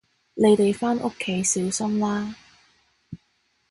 [0.33, 2.35] 你哋返屋企小心啦